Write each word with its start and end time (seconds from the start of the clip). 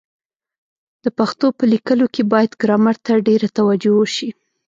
د 1.03 1.05
پښتو 1.17 1.47
په 1.57 1.63
لیکلو 1.73 2.05
کي 2.13 2.21
بايد 2.31 2.51
ګرامر 2.61 2.95
ته 3.05 3.13
ډېره 3.27 3.47
توجه 3.57 3.91
وسي. 3.95 4.29